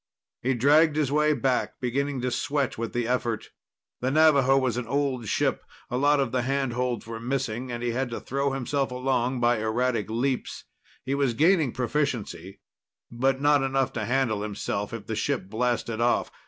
He 0.41 0.55
dragged 0.55 0.95
his 0.95 1.11
way 1.11 1.33
back, 1.33 1.79
beginning 1.79 2.21
to 2.21 2.31
sweat 2.31 2.75
with 2.75 2.91
the 2.91 3.07
effort. 3.07 3.51
The 3.99 4.09
Navaho 4.09 4.59
was 4.59 4.75
an 4.75 4.87
old 4.87 5.27
ship. 5.27 5.63
A 5.91 5.97
lot 5.97 6.19
of 6.19 6.31
the 6.31 6.41
handholds 6.41 7.05
were 7.05 7.19
missing, 7.19 7.71
and 7.71 7.83
he 7.83 7.91
had 7.91 8.09
to 8.09 8.19
throw 8.19 8.49
himself 8.51 8.89
along 8.89 9.39
by 9.41 9.59
erratic 9.59 10.09
leaps. 10.09 10.63
He 11.03 11.13
was 11.13 11.35
gaining 11.35 11.71
proficiency, 11.71 12.61
but 13.11 13.41
not 13.41 13.61
enough 13.61 13.93
to 13.93 14.05
handle 14.05 14.41
himself 14.41 14.91
if 14.91 15.05
the 15.05 15.15
ship 15.15 15.51
blasted 15.51 16.01
off. 16.01 16.31